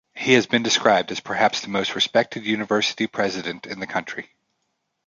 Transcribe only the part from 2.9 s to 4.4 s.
president in the country.